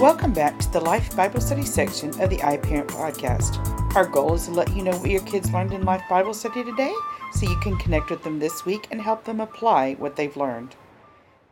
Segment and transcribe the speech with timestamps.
[0.00, 3.96] Welcome back to the Life Bible Study section of the iParent podcast.
[3.96, 6.64] Our goal is to let you know what your kids learned in Life Bible Study
[6.64, 6.92] today
[7.32, 10.76] so you can connect with them this week and help them apply what they've learned.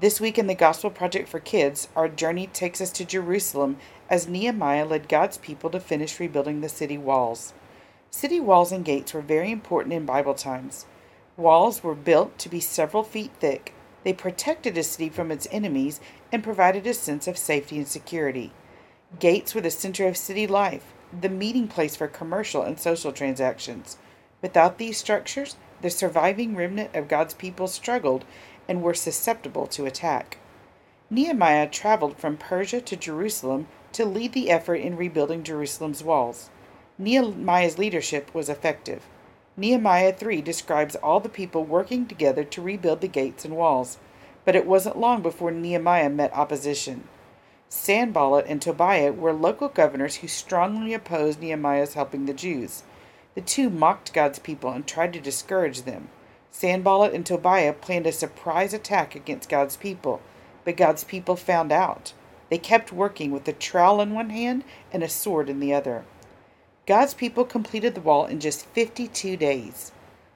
[0.00, 3.76] This week in the Gospel Project for Kids, our journey takes us to Jerusalem
[4.10, 7.54] as Nehemiah led God's people to finish rebuilding the city walls.
[8.10, 10.84] City walls and gates were very important in Bible times.
[11.36, 13.72] Walls were built to be several feet thick.
[14.04, 16.00] They protected a city from its enemies
[16.32, 18.52] and provided a sense of safety and security.
[19.18, 23.98] Gates were the center of city life, the meeting place for commercial and social transactions.
[24.40, 28.24] Without these structures, the surviving remnant of God's people struggled
[28.68, 30.38] and were susceptible to attack.
[31.10, 36.50] Nehemiah traveled from Persia to Jerusalem to lead the effort in rebuilding Jerusalem's walls.
[36.98, 39.02] Nehemiah's leadership was effective.
[39.54, 43.98] Nehemiah 3 describes all the people working together to rebuild the gates and walls,
[44.46, 47.06] but it wasn't long before Nehemiah met opposition.
[47.68, 52.82] Sanballat and Tobiah were local governors who strongly opposed Nehemiah's helping the Jews.
[53.34, 56.08] The two mocked God's people and tried to discourage them.
[56.50, 60.22] Sanballat and Tobiah planned a surprise attack against God's people,
[60.64, 62.14] but God's people found out.
[62.48, 66.04] They kept working with a trowel in one hand and a sword in the other.
[66.84, 69.92] God's people completed the wall in just 52 days.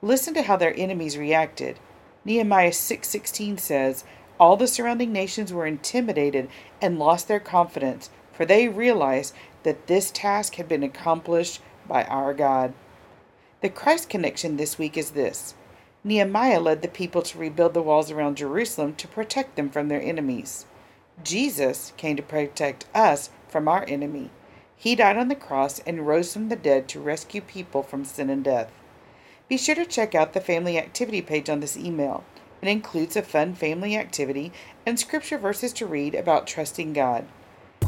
[0.00, 1.80] Listen to how their enemies reacted.
[2.24, 4.04] Nehemiah 6:16 says,
[4.38, 6.48] "All the surrounding nations were intimidated
[6.80, 12.32] and lost their confidence, for they realized that this task had been accomplished by our
[12.32, 12.72] God."
[13.60, 15.54] The Christ connection this week is this.
[16.04, 20.00] Nehemiah led the people to rebuild the walls around Jerusalem to protect them from their
[20.00, 20.66] enemies.
[21.24, 24.30] Jesus came to protect us from our enemy.
[24.80, 28.30] He died on the cross and rose from the dead to rescue people from sin
[28.30, 28.70] and death.
[29.48, 32.22] Be sure to check out the family activity page on this email.
[32.62, 34.52] It includes a fun family activity
[34.86, 37.26] and scripture verses to read about trusting God.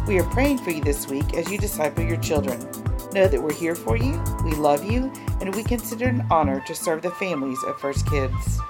[0.08, 2.58] We are praying for you this week as you disciple your children.
[3.12, 6.60] Know that we're here for you, we love you, and we consider it an honor
[6.66, 8.60] to serve the families of First Kids.